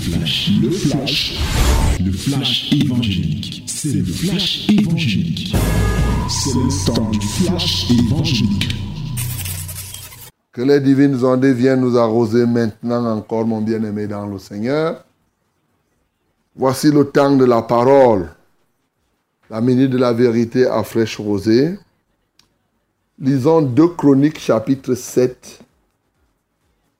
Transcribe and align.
flash, 0.00 0.50
le 0.62 0.70
flash, 0.70 1.38
le 2.02 2.12
flash 2.12 2.72
évangélique. 2.72 3.64
C'est 3.66 3.92
le 3.92 4.04
flash 4.04 4.68
évangélique. 4.70 5.54
C'est 6.28 6.54
le 6.54 6.86
temps 6.86 7.10
du 7.10 7.20
flash 7.20 7.90
évangélique. 7.90 8.74
Que 10.52 10.62
les 10.62 10.80
divines 10.80 11.22
ondes 11.22 11.44
viennent 11.44 11.82
nous 11.82 11.98
arroser 11.98 12.46
maintenant 12.46 13.04
encore, 13.14 13.46
mon 13.46 13.60
bien-aimé 13.60 14.06
dans 14.06 14.26
le 14.26 14.38
Seigneur. 14.38 15.04
Voici 16.56 16.90
le 16.90 17.04
temps 17.04 17.36
de 17.36 17.44
la 17.44 17.62
parole, 17.62 18.30
la 19.50 19.60
minute 19.60 19.90
de 19.90 19.98
la 19.98 20.12
vérité 20.12 20.66
à 20.66 20.82
fraîche 20.82 21.18
rosée. 21.18 21.78
Lisons 23.18 23.62
2 23.62 23.88
Chroniques 23.88 24.40
chapitre 24.40 24.94
7, 24.94 25.60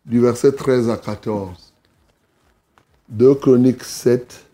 du 0.04 0.20
verset 0.20 0.52
13 0.52 0.90
à 0.90 0.96
14. 0.98 1.69
2 3.10 3.34
Chroniques 3.34 3.84
7, 3.84 4.44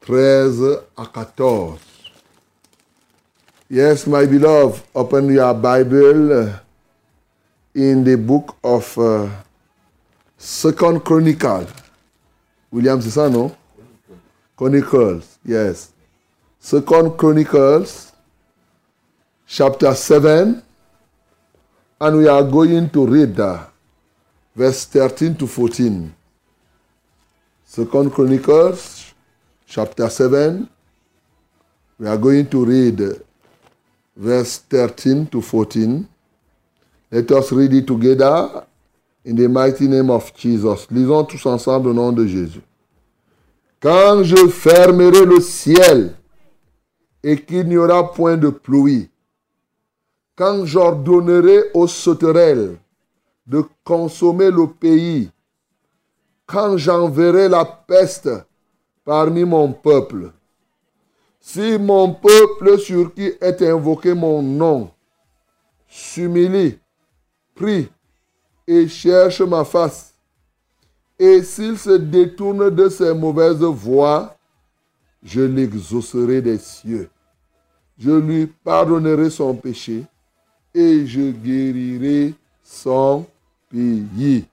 13 0.00 0.78
à 0.94 1.06
14. 1.06 1.78
Yes, 3.70 4.06
my 4.06 4.26
beloved, 4.26 4.82
open 4.94 5.28
your 5.32 5.54
Bible 5.54 6.52
in 7.74 8.04
the 8.04 8.16
book 8.16 8.56
of 8.62 8.96
uh, 8.98 9.26
Second 10.36 11.00
Chronicle. 11.00 11.66
William, 12.70 13.00
c'est 13.00 13.10
ça, 13.10 13.30
non? 13.30 13.50
Chronicles, 14.56 15.38
yes. 15.44 15.92
Second 16.60 17.16
Chronicles, 17.16 18.12
chapter 19.46 19.94
7, 19.94 20.62
and 22.00 22.16
we 22.18 22.28
are 22.28 22.44
going 22.44 22.90
to 22.90 23.06
read 23.06 23.40
uh, 23.40 23.64
verse 24.54 24.84
13 24.84 25.34
to 25.36 25.46
14. 25.46 26.12
Second 27.76 28.10
Chronicles, 28.10 29.12
chapter 29.66 30.08
7. 30.08 30.66
We 31.98 32.06
are 32.06 32.16
going 32.16 32.46
to 32.46 32.64
read 32.64 33.02
verse 34.16 34.56
13 34.60 35.26
to 35.26 35.42
14. 35.42 36.08
Let 37.10 37.30
us 37.32 37.52
read 37.52 37.74
it 37.74 37.86
together 37.86 38.64
in 39.26 39.36
the 39.36 39.46
mighty 39.46 39.88
name 39.88 40.10
of 40.10 40.34
Jesus. 40.34 40.86
Lisons 40.90 41.26
tous 41.26 41.44
ensemble 41.44 41.90
au 41.90 41.92
nom 41.92 42.12
de 42.12 42.26
Jésus. 42.26 42.62
Quand 43.78 44.22
je 44.22 44.48
fermerai 44.48 45.26
le 45.26 45.42
ciel 45.42 46.14
et 47.22 47.36
qu'il 47.36 47.68
n'y 47.68 47.76
aura 47.76 48.10
point 48.10 48.38
de 48.38 48.48
pluie, 48.48 49.10
quand 50.34 50.64
j'ordonnerai 50.64 51.72
aux 51.74 51.88
sauterelles 51.88 52.78
de 53.46 53.62
consommer 53.84 54.50
le 54.50 54.66
pays, 54.66 55.28
quand 56.46 56.76
j'enverrai 56.76 57.48
la 57.48 57.64
peste 57.64 58.30
parmi 59.04 59.44
mon 59.44 59.72
peuple. 59.72 60.32
Si 61.40 61.78
mon 61.78 62.14
peuple 62.14 62.78
sur 62.78 63.14
qui 63.14 63.32
est 63.40 63.62
invoqué 63.62 64.14
mon 64.14 64.42
nom 64.42 64.90
s'humilie, 65.88 66.78
prie 67.54 67.88
et 68.66 68.88
cherche 68.88 69.40
ma 69.42 69.64
face, 69.64 70.14
et 71.18 71.42
s'il 71.42 71.78
se 71.78 71.96
détourne 71.96 72.70
de 72.70 72.88
ses 72.88 73.14
mauvaises 73.14 73.62
voies, 73.62 74.36
je 75.22 75.40
l'exaucerai 75.40 76.42
des 76.42 76.58
cieux. 76.58 77.08
Je 77.98 78.10
lui 78.10 78.46
pardonnerai 78.46 79.30
son 79.30 79.54
péché 79.54 80.04
et 80.74 81.06
je 81.06 81.30
guérirai 81.30 82.34
son 82.62 83.24
pays. 83.70 84.44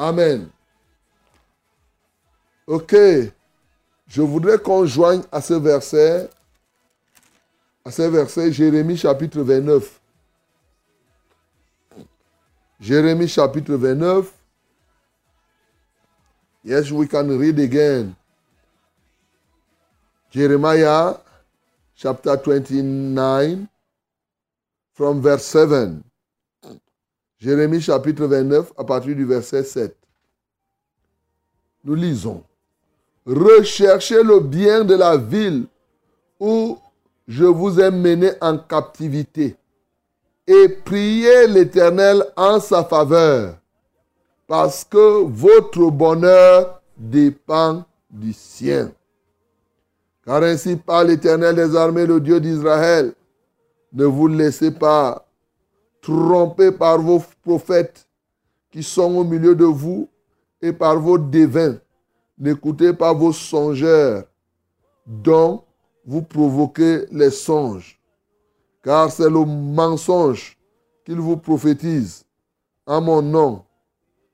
Amen. 0.00 0.48
Ok. 2.66 2.96
Je 4.08 4.22
voudrais 4.22 4.58
qu'on 4.58 4.86
joigne 4.86 5.20
à 5.30 5.42
ce 5.42 5.52
verset, 5.52 6.30
à 7.84 7.90
ce 7.90 8.02
verset, 8.02 8.50
Jérémie 8.50 8.96
chapitre 8.96 9.42
29. 9.42 10.00
Jérémie 12.80 13.28
chapitre 13.28 13.74
29. 13.74 14.32
Yes, 16.64 16.90
we 16.90 17.06
can 17.06 17.28
read 17.38 17.60
again. 17.60 18.16
Jeremiah 20.30 21.18
chapter 21.94 22.38
29 22.38 23.68
from 24.94 25.20
verse 25.20 25.44
7. 25.44 26.02
Jérémie 27.40 27.80
chapitre 27.80 28.26
29 28.26 28.72
à 28.76 28.84
partir 28.84 29.16
du 29.16 29.24
verset 29.24 29.64
7. 29.64 29.99
Nous 31.84 31.94
lisons. 31.94 32.42
Recherchez 33.26 34.22
le 34.22 34.40
bien 34.40 34.84
de 34.84 34.94
la 34.94 35.16
ville 35.16 35.66
où 36.38 36.78
je 37.28 37.44
vous 37.44 37.80
ai 37.80 37.90
mené 37.90 38.32
en 38.40 38.58
captivité 38.58 39.56
et 40.46 40.68
priez 40.68 41.46
l'Éternel 41.46 42.24
en 42.36 42.58
sa 42.58 42.82
faveur 42.84 43.56
parce 44.48 44.84
que 44.84 45.22
votre 45.24 45.90
bonheur 45.90 46.82
dépend 46.96 47.84
du 48.10 48.32
sien. 48.32 48.90
Car 50.24 50.42
ainsi 50.42 50.74
par 50.74 51.04
l'Éternel 51.04 51.54
des 51.54 51.76
armées, 51.76 52.04
le 52.04 52.20
Dieu 52.20 52.40
d'Israël. 52.40 53.14
Ne 53.92 54.04
vous 54.04 54.26
laissez 54.26 54.72
pas 54.72 55.24
trompés 56.02 56.72
par 56.72 57.00
vos 57.00 57.22
prophètes 57.44 58.06
qui 58.72 58.82
sont 58.82 59.14
au 59.16 59.24
milieu 59.24 59.54
de 59.54 59.64
vous 59.64 60.08
et 60.62 60.72
par 60.72 60.98
vos 60.98 61.18
devins. 61.18 61.78
N'écoutez 62.38 62.92
pas 62.92 63.12
vos 63.12 63.32
songeurs 63.32 64.24
dont 65.06 65.62
vous 66.06 66.22
provoquez 66.22 67.06
les 67.12 67.30
songes, 67.30 68.00
car 68.82 69.10
c'est 69.10 69.28
le 69.28 69.44
mensonge 69.44 70.58
qu'ils 71.04 71.20
vous 71.20 71.36
prophétisent. 71.36 72.24
En 72.86 73.00
mon 73.00 73.22
nom, 73.22 73.62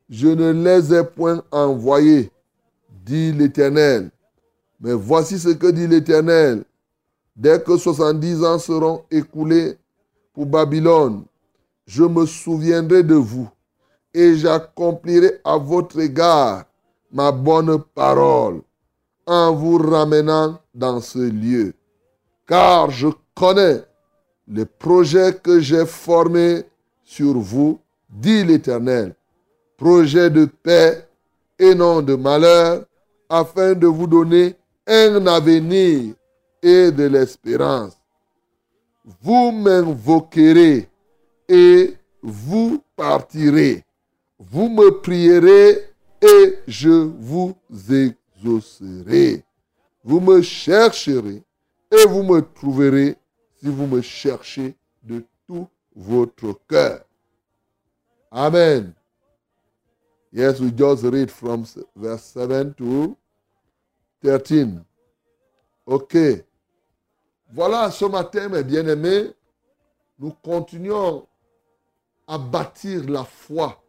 je 0.09 0.29
ne 0.29 0.53
les 0.53 0.95
ai 0.95 1.05
point 1.05 1.43
envoyés, 1.51 2.31
dit 3.05 3.33
l'Éternel. 3.33 4.11
Mais 4.81 4.93
voici 4.93 5.39
ce 5.39 5.49
que 5.49 5.67
dit 5.69 5.87
l'Éternel. 5.87 6.65
Dès 7.35 7.61
que 7.61 7.77
70 7.77 8.45
ans 8.45 8.59
seront 8.59 9.03
écoulés 9.11 9.77
pour 10.33 10.47
Babylone, 10.47 11.25
je 11.87 12.05
me 12.05 12.25
souviendrai 12.25 13.03
de 13.03 13.15
vous 13.15 13.49
et 14.17 14.35
j'accomplirai 14.35 15.41
à 15.45 15.59
votre 15.59 16.01
égard 16.01 16.65
ma 17.13 17.31
bonne 17.31 17.79
parole 17.95 18.63
en 19.27 19.53
vous 19.53 19.77
ramenant 19.77 20.59
dans 20.75 21.01
ce 21.03 21.19
lieu. 21.19 21.75
Car 22.49 22.91
je 22.91 23.09
connais 23.35 23.85
les 24.49 24.65
projets 24.65 25.35
que 25.35 25.61
j'ai 25.61 25.85
formés 25.85 26.65
sur 27.05 27.35
vous, 27.35 27.79
dit 28.09 28.43
l'Éternel, 28.43 29.15
projets 29.77 30.31
de 30.31 30.47
paix 30.47 31.07
et 31.59 31.75
non 31.75 32.01
de 32.01 32.15
malheur, 32.15 32.85
afin 33.29 33.75
de 33.75 33.87
vous 33.87 34.07
donner 34.07 34.55
un 34.87 35.27
avenir 35.27 36.15
et 36.63 36.91
de 36.91 37.05
l'espérance. 37.05 37.99
Vous 39.21 39.51
m'invoquerez 39.53 40.89
et 41.49 41.95
vous 42.23 42.83
partirez. 42.97 43.86
Vous 44.39 44.69
me 44.69 45.01
prierez 45.01 45.91
et 46.21 46.59
je 46.67 46.91
vous 46.91 47.57
exaucerai. 47.91 49.45
Vous 50.05 50.21
me 50.21 50.43
chercherez 50.43 51.43
et 51.91 52.07
vous 52.07 52.23
me 52.23 52.41
trouverez 52.41 53.17
si 53.57 53.69
vous 53.69 53.87
me 53.87 54.01
cherchez 54.03 54.77
de 55.03 55.25
tout 55.47 55.67
votre 55.95 56.53
cœur. 56.69 57.05
Amen. 58.31 58.93
Yes, 60.33 60.61
we 60.61 60.71
just 60.71 61.05
read 61.05 61.31
from 61.31 61.65
verse 61.95 62.25
7 62.25 62.77
to 62.77 63.17
13. 64.23 64.85
OK. 65.87 66.17
Voilà 67.53 67.91
ce 67.91 68.05
matin, 68.05 68.49
mes 68.49 68.65
bien-aimés, 68.65 69.33
nous 70.19 70.33
continuons 70.43 71.27
à 72.27 72.37
bâtir 72.37 73.09
la 73.09 73.25
foi. 73.25 73.83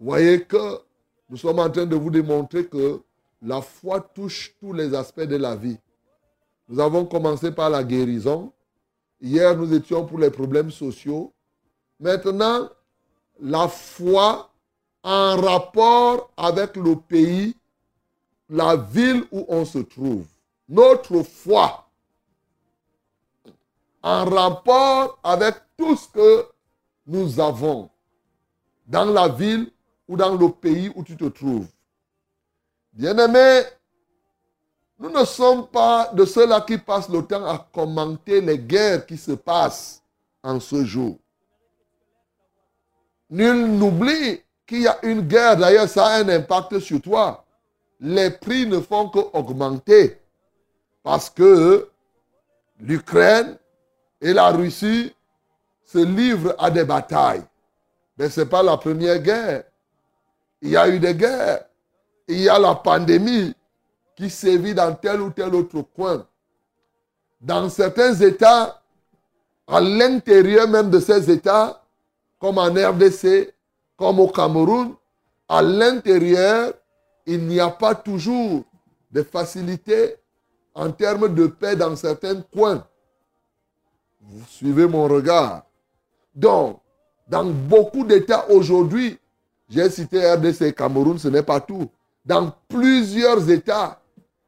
Voyez 0.00 0.44
que 0.44 0.80
nous 1.28 1.36
sommes 1.36 1.58
en 1.58 1.70
train 1.70 1.86
de 1.86 1.96
vous 1.96 2.10
démontrer 2.10 2.66
que 2.66 3.00
la 3.40 3.60
foi 3.60 4.00
touche 4.00 4.54
tous 4.60 4.72
les 4.72 4.94
aspects 4.94 5.20
de 5.22 5.36
la 5.36 5.56
vie. 5.56 5.78
Nous 6.68 6.80
avons 6.80 7.04
commencé 7.04 7.52
par 7.52 7.70
la 7.70 7.84
guérison. 7.84 8.52
Hier, 9.20 9.56
nous 9.56 9.72
étions 9.72 10.04
pour 10.06 10.18
les 10.18 10.30
problèmes 10.30 10.70
sociaux. 10.70 11.32
Maintenant, 12.00 12.68
la 13.40 13.68
foi 13.68 14.50
en 15.02 15.36
rapport 15.36 16.30
avec 16.36 16.76
le 16.76 16.96
pays, 16.96 17.54
la 18.48 18.76
ville 18.76 19.24
où 19.30 19.44
on 19.48 19.64
se 19.64 19.78
trouve. 19.78 20.26
Notre 20.68 21.22
foi 21.22 21.86
en 24.02 24.24
rapport 24.24 25.18
avec 25.22 25.54
tout 25.76 25.96
ce 25.96 26.08
que 26.08 26.46
nous 27.06 27.40
avons 27.40 27.90
dans 28.86 29.06
la 29.06 29.28
ville 29.28 29.70
ou 30.08 30.16
dans 30.16 30.34
le 30.34 30.48
pays 30.50 30.90
où 30.94 31.02
tu 31.02 31.16
te 31.16 31.24
trouves. 31.24 31.66
Bien-aimé, 32.92 33.62
nous 34.98 35.10
ne 35.10 35.24
sommes 35.24 35.66
pas 35.66 36.10
de 36.12 36.24
ceux-là 36.24 36.60
qui 36.60 36.78
passent 36.78 37.08
le 37.08 37.22
temps 37.22 37.44
à 37.44 37.68
commenter 37.72 38.40
les 38.40 38.58
guerres 38.58 39.04
qui 39.06 39.16
se 39.16 39.32
passent 39.32 40.02
en 40.42 40.60
ce 40.60 40.84
jour. 40.84 41.18
Nul 43.30 43.66
n'oublie 43.66 44.40
qu'il 44.66 44.82
y 44.82 44.86
a 44.86 44.98
une 45.02 45.22
guerre, 45.22 45.56
d'ailleurs 45.56 45.88
ça 45.88 46.06
a 46.06 46.18
un 46.20 46.28
impact 46.28 46.78
sur 46.78 47.00
toi. 47.00 47.44
Les 47.98 48.30
prix 48.30 48.66
ne 48.66 48.80
font 48.80 49.08
qu'augmenter 49.08 50.20
parce 51.02 51.28
que 51.30 51.88
l'Ukraine 52.78 53.58
et 54.20 54.32
la 54.32 54.50
Russie 54.50 55.12
se 55.84 55.98
livrent 55.98 56.54
à 56.58 56.70
des 56.70 56.84
batailles. 56.84 57.44
Mais 58.16 58.30
ce 58.30 58.40
n'est 58.40 58.46
pas 58.46 58.62
la 58.62 58.76
première 58.76 59.18
guerre. 59.18 59.64
Il 60.64 60.70
y 60.70 60.76
a 60.78 60.88
eu 60.88 60.98
des 60.98 61.14
guerres. 61.14 61.66
Il 62.26 62.40
y 62.40 62.48
a 62.48 62.58
la 62.58 62.74
pandémie 62.74 63.54
qui 64.16 64.30
sévit 64.30 64.74
dans 64.74 64.94
tel 64.94 65.20
ou 65.20 65.30
tel 65.30 65.54
autre 65.54 65.82
coin. 65.94 66.26
Dans 67.38 67.68
certains 67.68 68.14
États, 68.14 68.80
à 69.66 69.80
l'intérieur 69.82 70.66
même 70.66 70.88
de 70.88 71.00
ces 71.00 71.30
États, 71.30 71.82
comme 72.40 72.56
en 72.56 72.72
RDC, 72.72 73.52
comme 73.98 74.18
au 74.20 74.28
Cameroun, 74.28 74.94
à 75.50 75.60
l'intérieur, 75.60 76.72
il 77.26 77.46
n'y 77.46 77.60
a 77.60 77.68
pas 77.68 77.94
toujours 77.94 78.64
de 79.10 79.22
facilité 79.22 80.16
en 80.74 80.90
termes 80.90 81.34
de 81.34 81.46
paix 81.46 81.76
dans 81.76 81.94
certains 81.94 82.40
coins. 82.40 82.86
Vous 84.22 84.46
suivez 84.48 84.86
mon 84.86 85.08
regard. 85.08 85.64
Donc, 86.34 86.80
dans 87.28 87.44
beaucoup 87.44 88.04
d'États 88.04 88.50
aujourd'hui, 88.50 89.18
j'ai 89.68 89.88
cité 89.90 90.32
RDC 90.32 90.74
Cameroun, 90.74 91.18
ce 91.18 91.28
n'est 91.28 91.42
pas 91.42 91.60
tout. 91.60 91.88
Dans 92.24 92.52
plusieurs 92.68 93.48
États, 93.50 94.00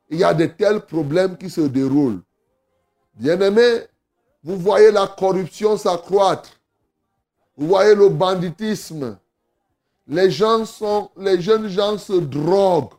il 0.08 0.18
y 0.18 0.24
a 0.24 0.32
de 0.34 0.46
tels 0.46 0.80
problèmes 0.80 1.36
qui 1.36 1.50
se 1.50 1.62
déroulent. 1.62 2.22
Bien-aimés, 3.14 3.86
vous 4.44 4.56
voyez 4.56 4.90
la 4.90 5.06
corruption 5.06 5.76
s'accroître. 5.76 6.50
Vous 7.56 7.66
voyez 7.66 7.94
le 7.94 8.08
banditisme. 8.08 9.18
Les 10.06 10.30
gens 10.30 10.64
sont, 10.64 11.10
les 11.16 11.40
jeunes 11.40 11.68
gens 11.68 11.98
se 11.98 12.12
droguent. 12.12 12.94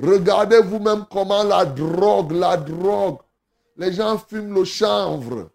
Regardez 0.00 0.60
vous-même 0.60 1.04
comment 1.10 1.42
la 1.42 1.66
drogue, 1.66 2.32
la 2.32 2.56
drogue. 2.56 3.18
Les 3.76 3.92
gens 3.92 4.16
fument 4.16 4.54
le 4.54 4.64
chanvre. 4.64 5.50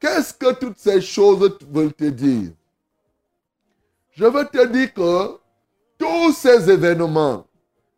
Qu'est-ce 0.00 0.34
que 0.34 0.52
toutes 0.54 0.78
ces 0.78 1.00
choses 1.00 1.58
veulent 1.70 1.92
te 1.92 2.04
dire? 2.04 2.50
Je 4.16 4.24
veux 4.24 4.46
te 4.46 4.66
dire 4.66 4.94
que 4.94 5.38
tous 5.98 6.32
ces 6.32 6.70
événements, 6.70 7.44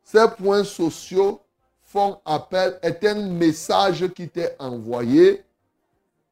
ces 0.03 0.27
points 0.37 0.65
sociaux 0.65 1.41
font 1.81 2.21
appel, 2.25 2.77
est 2.83 3.05
un 3.05 3.29
message 3.29 4.07
qui 4.09 4.29
t'est 4.29 4.57
envoyé. 4.59 5.45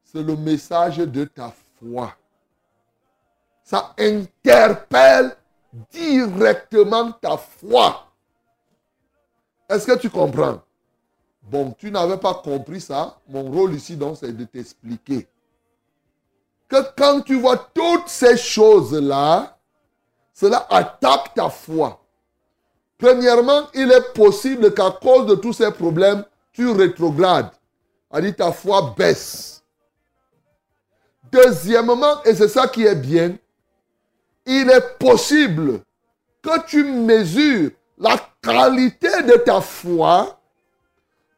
C'est 0.03 0.25
le 0.25 0.35
message 0.35 0.99
de 0.99 1.25
ta 1.25 1.55
foi. 1.79 2.13
Ça 3.63 3.95
interpelle 3.97 5.37
directement 5.93 7.13
ta 7.13 7.37
foi. 7.37 8.09
Est-ce 9.69 9.87
que 9.87 9.99
tu 9.99 10.11
comprends? 10.11 10.63
Bon, 11.43 11.71
tu 11.79 11.93
n'avais 11.93 12.19
pas 12.19 12.35
compris 12.35 12.81
ça. 12.81 13.19
Mon 13.29 13.45
rôle 13.45 13.75
ici, 13.75 13.97
donc, 13.97 14.17
c'est 14.19 14.37
de 14.37 14.45
t'expliquer 14.45 15.29
que 16.69 16.77
quand 16.97 17.21
tu 17.21 17.39
vois 17.39 17.57
toutes 17.73 18.09
ces 18.09 18.37
choses-là, 18.37 19.56
cela 20.39 20.67
attaque 20.69 21.33
ta 21.35 21.49
foi. 21.49 21.99
Premièrement, 22.99 23.69
il 23.73 23.91
est 23.91 24.13
possible 24.13 24.75
qu'à 24.75 24.91
cause 24.91 25.27
de 25.27 25.35
tous 25.35 25.55
ces 25.55 25.71
problèmes, 25.71 26.25
tu 26.53 26.71
rétrogrades. 26.71 27.51
dit 28.21 28.35
ta 28.35 28.53
foi 28.53 28.95
baisse. 28.97 29.63
Deuxièmement, 31.33 32.23
et 32.25 32.35
c'est 32.35 32.49
ça 32.49 32.69
qui 32.69 32.85
est 32.85 32.95
bien, 32.95 33.37
il 34.45 34.71
est 34.71 34.99
possible 34.99 35.81
que 36.43 36.67
tu 36.67 36.85
mesures 36.85 37.71
la 37.99 38.17
qualité 38.43 39.23
de 39.23 39.37
ta 39.39 39.63
foi 39.63 40.39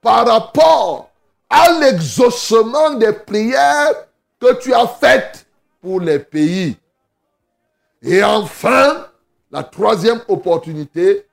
par 0.02 0.26
rapport 0.26 1.10
à 1.48 1.70
l'exaucement 1.80 2.94
des 2.94 3.12
prières 3.12 3.94
que 4.40 4.54
tu 4.54 4.74
as 4.74 4.88
faites 4.88 5.46
pour 5.80 6.00
les 6.00 6.18
pays. 6.18 6.76
Et 8.02 8.22
enfin, 8.22 9.06
la 9.50 9.62
troisième 9.64 10.20
opportunité, 10.28 11.26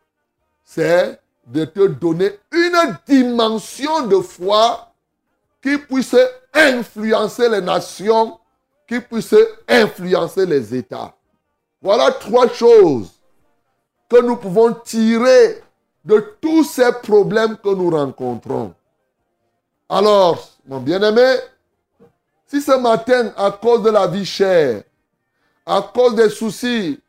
c'est 0.63 1.19
de 1.45 1.65
te 1.65 1.87
donner 1.87 2.31
une 2.51 2.97
dimension 3.07 4.07
de 4.07 4.17
foi 4.17 4.91
qui 5.61 5.77
puisse 5.77 6.15
influencer 6.53 7.49
les 7.49 7.61
nations, 7.61 8.39
qui 8.87 8.99
puisse 8.99 9.35
influencer 9.67 10.45
les 10.45 10.75
États. 10.75 11.13
Voilà 11.81 12.11
trois 12.11 12.47
choses 12.47 13.11
que 14.09 14.21
nous 14.21 14.37
pouvons 14.37 14.73
tirer 14.73 15.61
de 16.03 16.35
tous 16.41 16.63
ces 16.63 16.91
problèmes 17.03 17.57
que 17.57 17.69
nous 17.69 17.89
rencontrons. 17.89 18.73
Alors, 19.89 20.49
mon 20.67 20.79
bien-aimé, 20.79 21.35
si 22.47 22.61
ce 22.61 22.77
matin, 22.77 23.33
à 23.37 23.51
cause 23.51 23.83
de 23.83 23.89
la 23.89 24.07
vie 24.07 24.25
chère, 24.25 24.83
à 25.65 25.81
cause 25.81 26.15
des 26.15 26.29
soucis, 26.29 26.99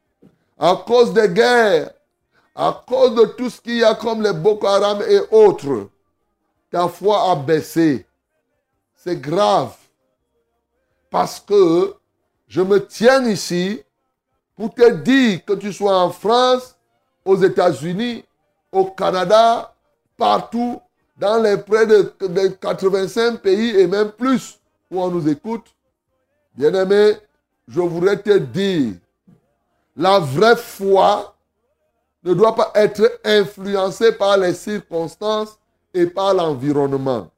à 0.58 0.82
cause 0.86 1.12
des 1.12 1.28
guerres, 1.28 1.90
à 2.54 2.82
cause 2.86 3.14
de 3.14 3.24
tout 3.26 3.50
ce 3.50 3.60
qu'il 3.60 3.76
y 3.76 3.84
a 3.84 3.94
comme 3.94 4.22
les 4.22 4.32
Boko 4.32 4.66
Haram 4.66 5.02
et 5.02 5.20
autres, 5.30 5.88
ta 6.70 6.88
foi 6.88 7.30
a 7.30 7.36
baissé. 7.36 8.06
C'est 8.94 9.20
grave. 9.20 9.74
Parce 11.10 11.38
que 11.38 11.94
je 12.48 12.62
me 12.62 12.84
tiens 12.86 13.24
ici 13.28 13.82
pour 14.56 14.74
te 14.74 14.90
dire 14.90 15.44
que 15.44 15.52
tu 15.52 15.72
sois 15.72 15.98
en 15.98 16.10
France, 16.10 16.76
aux 17.24 17.36
États-Unis, 17.36 18.24
au 18.72 18.86
Canada, 18.86 19.74
partout, 20.16 20.80
dans 21.16 21.42
les 21.42 21.56
près 21.56 21.86
de, 21.86 22.12
de 22.20 22.48
85 22.48 23.40
pays 23.40 23.78
et 23.78 23.86
même 23.86 24.12
plus 24.12 24.58
où 24.90 25.00
on 25.02 25.08
nous 25.08 25.28
écoute. 25.28 25.66
Bien-aimé, 26.54 27.16
je 27.68 27.80
voudrais 27.80 28.20
te 28.20 28.38
dire, 28.38 28.94
la 29.96 30.18
vraie 30.18 30.56
foi 30.56 31.34
ne 32.22 32.34
doit 32.34 32.54
pas 32.54 32.70
être 32.74 33.20
influencée 33.24 34.12
par 34.12 34.36
les 34.36 34.54
circonstances 34.54 35.58
et 35.94 36.06
par 36.06 36.34
l'environnement. 36.34 37.28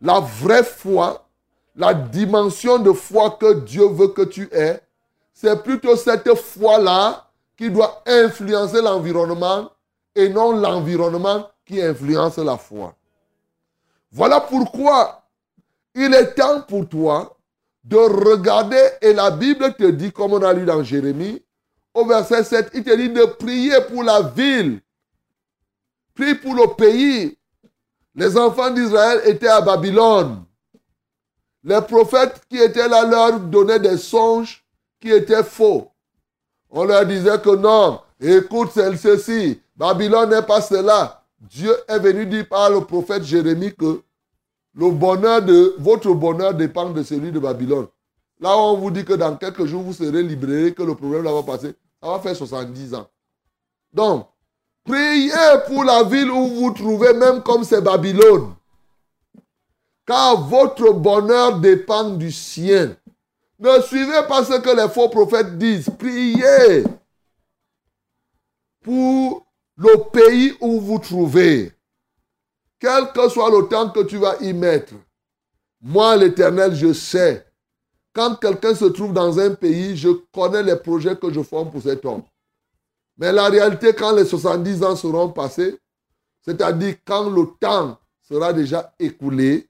La 0.00 0.20
vraie 0.20 0.64
foi, 0.64 1.26
la 1.76 1.94
dimension 1.94 2.78
de 2.78 2.92
foi 2.92 3.30
que 3.30 3.60
Dieu 3.60 3.86
veut 3.86 4.08
que 4.08 4.22
tu 4.22 4.48
aies, 4.52 4.80
c'est 5.32 5.62
plutôt 5.62 5.96
cette 5.96 6.34
foi-là 6.34 7.26
qui 7.56 7.70
doit 7.70 8.02
influencer 8.06 8.82
l'environnement 8.82 9.70
et 10.14 10.28
non 10.28 10.52
l'environnement 10.52 11.48
qui 11.64 11.80
influence 11.80 12.38
la 12.38 12.56
foi. 12.56 12.94
Voilà 14.10 14.40
pourquoi 14.40 15.22
il 15.94 16.12
est 16.14 16.34
temps 16.34 16.62
pour 16.62 16.88
toi 16.88 17.36
de 17.84 17.96
regarder, 17.96 18.82
et 19.00 19.12
la 19.12 19.30
Bible 19.30 19.74
te 19.74 19.90
dit, 19.90 20.12
comme 20.12 20.32
on 20.32 20.42
a 20.42 20.52
lu 20.52 20.64
dans 20.64 20.82
Jérémie, 20.82 21.42
au 21.94 22.04
verset 22.04 22.44
7, 22.44 22.70
il 22.74 22.84
te 22.84 22.94
dit 22.94 23.08
de 23.10 23.24
prier 23.24 23.80
pour 23.90 24.02
la 24.02 24.22
ville. 24.22 24.80
Prie 26.14 26.34
pour 26.34 26.54
le 26.54 26.74
pays. 26.74 27.36
Les 28.14 28.36
enfants 28.36 28.70
d'Israël 28.70 29.22
étaient 29.24 29.48
à 29.48 29.60
Babylone. 29.60 30.44
Les 31.64 31.80
prophètes 31.80 32.40
qui 32.48 32.58
étaient 32.58 32.88
là 32.88 33.04
leur 33.04 33.40
donnaient 33.40 33.80
des 33.80 33.98
songes 33.98 34.64
qui 35.00 35.10
étaient 35.10 35.44
faux. 35.44 35.90
On 36.70 36.84
leur 36.84 37.04
disait 37.06 37.40
que 37.40 37.56
non, 37.56 38.00
écoute 38.20 38.70
celle-ci, 38.72 39.60
Babylone 39.76 40.30
n'est 40.30 40.42
pas 40.42 40.60
cela. 40.60 41.24
Dieu 41.40 41.74
est 41.88 41.98
venu 41.98 42.26
dire 42.26 42.48
par 42.48 42.70
le 42.70 42.82
prophète 42.82 43.24
Jérémie 43.24 43.74
que 43.74 44.02
le 44.74 44.90
bonheur 44.90 45.42
de 45.42 45.74
votre 45.78 46.12
bonheur 46.14 46.54
dépend 46.54 46.90
de 46.90 47.02
celui 47.02 47.32
de 47.32 47.38
Babylone. 47.38 47.88
Là, 48.40 48.56
on 48.56 48.76
vous 48.76 48.90
dit 48.90 49.04
que 49.04 49.12
dans 49.12 49.36
quelques 49.36 49.66
jours, 49.66 49.82
vous 49.82 49.92
serez 49.92 50.22
libérés, 50.22 50.72
que 50.72 50.82
le 50.82 50.94
problème 50.94 51.24
va 51.24 51.42
passer. 51.42 51.74
Ça 52.02 52.08
va 52.08 52.18
faire 52.20 52.34
70 52.34 52.94
ans. 52.94 53.06
Donc, 53.92 54.26
priez 54.84 55.32
pour 55.66 55.84
la 55.84 56.04
ville 56.04 56.30
où 56.30 56.46
vous 56.46 56.70
trouvez, 56.72 57.12
même 57.12 57.42
comme 57.42 57.64
c'est 57.64 57.82
Babylone. 57.82 58.54
Car 60.06 60.48
votre 60.48 60.92
bonheur 60.92 61.58
dépend 61.60 62.10
du 62.10 62.32
sien. 62.32 62.96
Ne 63.58 63.80
suivez 63.82 64.26
pas 64.26 64.42
ce 64.44 64.58
que 64.58 64.74
les 64.74 64.88
faux 64.88 65.08
prophètes 65.08 65.58
disent. 65.58 65.90
Priez 65.98 66.84
pour 68.82 69.46
le 69.76 70.10
pays 70.10 70.54
où 70.60 70.80
vous 70.80 70.98
trouvez. 70.98 71.72
Quel 72.80 73.12
que 73.12 73.28
soit 73.28 73.50
le 73.50 73.68
temps 73.68 73.90
que 73.90 74.00
tu 74.00 74.16
vas 74.16 74.36
y 74.40 74.52
mettre. 74.52 74.94
Moi, 75.80 76.16
l'Éternel, 76.16 76.74
je 76.74 76.92
sais 76.92 77.46
quand 78.12 78.36
quelqu'un 78.36 78.74
se 78.74 78.86
trouve 78.86 79.12
dans 79.12 79.38
un 79.38 79.54
pays, 79.54 79.96
je 79.96 80.08
connais 80.32 80.62
les 80.62 80.76
projets 80.76 81.16
que 81.16 81.32
je 81.32 81.42
forme 81.42 81.70
pour 81.70 81.82
cet 81.82 82.04
homme. 82.04 82.22
Mais 83.16 83.32
la 83.32 83.48
réalité, 83.48 83.92
quand 83.92 84.12
les 84.12 84.24
70 84.24 84.82
ans 84.82 84.96
seront 84.96 85.28
passés, 85.30 85.78
c'est-à-dire 86.40 86.96
quand 87.04 87.30
le 87.30 87.46
temps 87.60 87.98
sera 88.20 88.52
déjà 88.52 88.92
écoulé, 88.98 89.68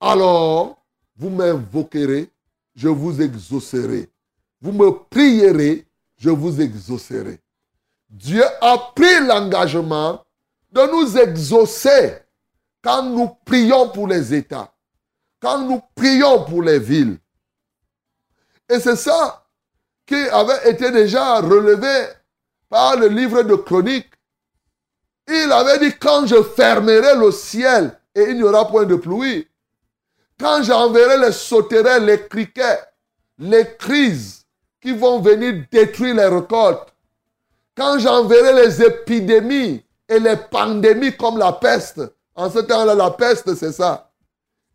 alors 0.00 0.76
vous 1.16 1.30
m'invoquerez, 1.30 2.30
je 2.74 2.88
vous 2.88 3.20
exaucerai. 3.20 4.08
Vous 4.60 4.72
me 4.72 4.90
prierez, 5.10 5.86
je 6.16 6.30
vous 6.30 6.60
exaucerai. 6.60 7.40
Dieu 8.08 8.44
a 8.60 8.92
pris 8.94 9.26
l'engagement 9.26 10.22
de 10.70 10.82
nous 10.92 11.18
exaucer 11.18 12.18
quand 12.84 13.02
nous 13.02 13.30
prions 13.46 13.88
pour 13.88 14.06
les 14.06 14.34
États, 14.34 14.70
quand 15.40 15.58
nous 15.62 15.80
prions 15.94 16.44
pour 16.44 16.62
les 16.62 16.78
villes. 16.78 17.18
Et 18.68 18.78
c'est 18.78 18.96
ça 18.96 19.46
qui 20.06 20.14
avait 20.14 20.70
été 20.70 20.90
déjà 20.90 21.40
relevé 21.40 22.08
par 22.68 22.96
le 22.96 23.08
livre 23.08 23.42
de 23.42 23.54
Chroniques. 23.54 24.12
Il 25.26 25.50
avait 25.50 25.78
dit, 25.78 25.96
quand 25.98 26.26
je 26.26 26.42
fermerai 26.42 27.16
le 27.16 27.32
ciel 27.32 27.98
et 28.14 28.24
il 28.24 28.36
n'y 28.36 28.42
aura 28.42 28.68
point 28.68 28.84
de 28.84 28.96
pluie, 28.96 29.48
quand 30.38 30.62
j'enverrai 30.62 31.16
les 31.18 31.32
sauterelles, 31.32 32.04
les 32.04 32.28
criquets, 32.28 32.80
les 33.38 33.76
crises 33.78 34.44
qui 34.82 34.92
vont 34.92 35.20
venir 35.20 35.64
détruire 35.72 36.16
les 36.16 36.26
récoltes, 36.26 36.92
quand 37.74 37.98
j'enverrai 37.98 38.66
les 38.66 38.82
épidémies 38.82 39.82
et 40.06 40.18
les 40.20 40.36
pandémies 40.36 41.16
comme 41.16 41.38
la 41.38 41.52
peste, 41.52 42.02
en 42.34 42.50
ce 42.50 42.58
temps-là, 42.58 42.94
la 42.94 43.10
peste, 43.10 43.54
c'est 43.54 43.72
ça. 43.72 44.10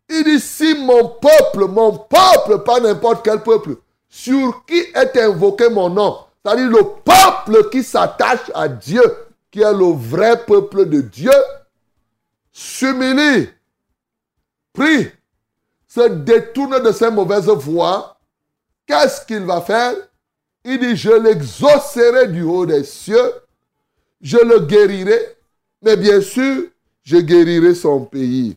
Il 0.08 0.24
dit, 0.24 0.40
si 0.40 0.74
mon 0.74 1.08
peuple, 1.08 1.66
mon 1.68 1.92
peuple, 1.96 2.64
pas 2.64 2.80
n'importe 2.80 3.24
quel 3.24 3.42
peuple, 3.42 3.76
sur 4.08 4.64
qui 4.66 4.78
est 4.94 5.16
invoqué 5.16 5.68
mon 5.68 5.88
nom, 5.88 6.18
c'est-à-dire 6.44 6.68
le 6.68 6.82
peuple 7.04 7.70
qui 7.70 7.84
s'attache 7.84 8.50
à 8.54 8.66
Dieu, 8.66 9.02
qui 9.50 9.60
est 9.60 9.72
le 9.72 9.92
vrai 9.92 10.44
peuple 10.44 10.86
de 10.86 11.00
Dieu, 11.00 11.32
s'humilie, 12.50 13.48
prie, 14.72 15.10
se 15.86 16.08
détourne 16.08 16.82
de 16.82 16.92
ses 16.92 17.10
mauvaises 17.10 17.48
voies, 17.48 18.16
qu'est-ce 18.86 19.24
qu'il 19.26 19.44
va 19.44 19.60
faire? 19.60 19.94
Il 20.64 20.78
dit, 20.78 20.96
je 20.96 21.10
l'exaucerai 21.10 22.28
du 22.28 22.42
haut 22.42 22.66
des 22.66 22.84
cieux, 22.84 23.32
je 24.20 24.38
le 24.38 24.60
guérirai, 24.60 25.36
mais 25.82 25.96
bien 25.96 26.20
sûr, 26.20 26.64
je 27.10 27.16
guérirai 27.16 27.74
son 27.74 28.04
pays. 28.04 28.56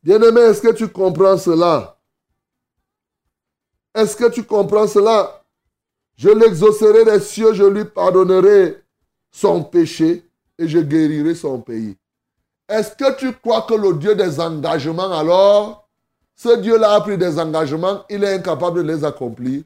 Bien-aimé, 0.00 0.42
est-ce 0.42 0.62
que 0.62 0.72
tu 0.72 0.86
comprends 0.86 1.36
cela? 1.36 1.98
Est-ce 3.92 4.16
que 4.16 4.30
tu 4.30 4.44
comprends 4.44 4.86
cela? 4.86 5.42
Je 6.16 6.28
l'exaucerai 6.28 7.04
des 7.04 7.18
cieux, 7.18 7.52
je 7.52 7.64
lui 7.64 7.84
pardonnerai 7.84 8.80
son 9.32 9.64
péché 9.64 10.24
et 10.56 10.68
je 10.68 10.78
guérirai 10.78 11.34
son 11.34 11.60
pays. 11.60 11.96
Est-ce 12.68 12.94
que 12.94 13.16
tu 13.16 13.32
crois 13.32 13.62
que 13.62 13.74
le 13.74 13.94
Dieu 13.94 14.14
des 14.14 14.38
engagements, 14.38 15.10
alors, 15.18 15.88
ce 16.36 16.60
Dieu-là 16.60 16.92
a 16.92 17.00
pris 17.00 17.18
des 17.18 17.40
engagements, 17.40 18.04
il 18.08 18.22
est 18.22 18.34
incapable 18.34 18.84
de 18.84 18.92
les 18.92 19.04
accomplir? 19.04 19.64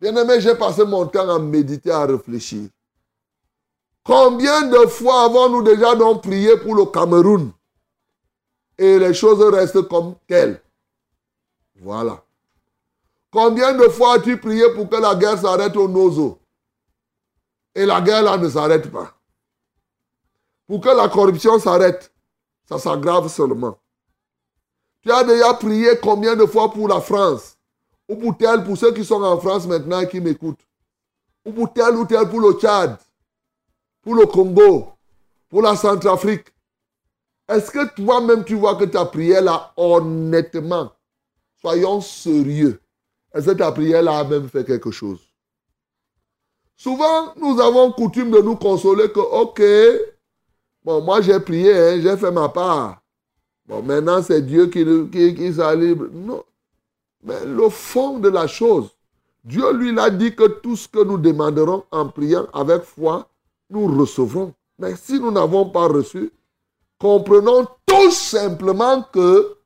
Bien-aimé, 0.00 0.40
j'ai 0.40 0.54
passé 0.54 0.86
mon 0.86 1.04
temps 1.06 1.28
à 1.28 1.38
méditer, 1.38 1.90
à 1.90 2.06
réfléchir. 2.06 2.70
Combien 4.04 4.68
de 4.68 4.86
fois 4.86 5.24
avons-nous 5.24 5.62
déjà 5.62 5.94
donc 5.96 6.22
prié 6.22 6.58
pour 6.58 6.74
le 6.74 6.84
Cameroun 6.84 7.52
et 8.76 8.98
les 8.98 9.14
choses 9.14 9.42
restent 9.42 9.88
comme 9.88 10.14
telles? 10.26 10.60
Voilà. 11.80 12.22
Combien 13.30 13.72
de 13.72 13.88
fois 13.88 14.16
as-tu 14.16 14.36
prié 14.36 14.74
pour 14.74 14.90
que 14.90 14.96
la 14.96 15.14
guerre 15.14 15.38
s'arrête 15.38 15.74
au 15.76 15.88
Nozo 15.88 16.38
et 17.74 17.86
la 17.86 18.02
guerre 18.02 18.22
là 18.22 18.36
ne 18.36 18.48
s'arrête 18.48 18.92
pas? 18.92 19.14
Pour 20.66 20.82
que 20.82 20.90
la 20.90 21.08
corruption 21.08 21.58
s'arrête, 21.58 22.12
ça 22.68 22.78
s'aggrave 22.78 23.28
seulement. 23.28 23.78
Tu 25.00 25.10
as 25.10 25.24
déjà 25.24 25.54
prié 25.54 25.98
combien 26.02 26.36
de 26.36 26.44
fois 26.44 26.70
pour 26.70 26.88
la 26.88 27.00
France 27.00 27.56
Ou 28.08 28.16
pour 28.16 28.36
tel, 28.36 28.64
pour 28.64 28.76
ceux 28.76 28.92
qui 28.92 29.04
sont 29.04 29.22
en 29.22 29.38
France 29.40 29.66
maintenant 29.66 30.00
et 30.00 30.08
qui 30.08 30.20
m'écoutent? 30.20 30.66
Ou 31.46 31.52
pour 31.52 31.72
tel 31.72 31.96
ou 31.96 32.04
tel 32.04 32.28
pour 32.28 32.40
le 32.40 32.52
Tchad? 32.52 32.98
Pour 34.04 34.14
le 34.14 34.26
Congo 34.26 34.92
Pour 35.48 35.62
la 35.62 35.74
Centrafrique 35.74 36.46
Est-ce 37.48 37.70
que 37.70 37.94
toi-même 37.94 38.44
tu 38.44 38.54
vois 38.54 38.76
que 38.76 38.84
ta 38.84 39.04
prière 39.06 39.42
là, 39.42 39.72
honnêtement, 39.76 40.92
soyons 41.60 42.00
sérieux, 42.00 42.80
est-ce 43.34 43.46
que 43.46 43.56
ta 43.56 43.72
prière 43.72 44.02
là 44.02 44.18
a 44.18 44.24
même 44.24 44.48
fait 44.48 44.64
quelque 44.64 44.90
chose? 44.90 45.20
Souvent, 46.76 47.34
nous 47.36 47.60
avons 47.60 47.92
coutume 47.92 48.30
de 48.30 48.40
nous 48.40 48.56
consoler 48.56 49.10
que, 49.10 49.20
ok, 49.20 49.62
Bon, 50.84 51.00
moi 51.00 51.22
j'ai 51.22 51.40
prié, 51.40 51.72
hein, 51.72 52.00
j'ai 52.00 52.16
fait 52.16 52.30
ma 52.30 52.50
part. 52.50 53.00
Bon, 53.66 53.82
maintenant 53.82 54.22
c'est 54.22 54.42
Dieu 54.42 54.66
qui, 54.66 54.84
qui, 55.10 55.34
qui 55.34 55.50
Non. 56.12 56.44
Mais 57.22 57.42
le 57.46 57.70
fond 57.70 58.18
de 58.18 58.28
la 58.28 58.46
chose, 58.46 58.90
Dieu 59.44 59.72
lui 59.72 59.98
a 59.98 60.10
dit 60.10 60.34
que 60.36 60.46
tout 60.46 60.76
ce 60.76 60.86
que 60.86 61.02
nous 61.02 61.16
demanderons 61.16 61.84
en 61.90 62.08
priant 62.08 62.46
avec 62.52 62.82
foi, 62.82 63.26
nous 63.74 63.98
recevrons. 63.98 64.54
Mais 64.78 64.94
si 64.96 65.20
nous 65.20 65.30
n'avons 65.30 65.68
pas 65.68 65.86
reçu, 65.86 66.32
comprenons 66.98 67.66
tout 67.84 68.10
simplement 68.10 69.02
que 69.12 69.56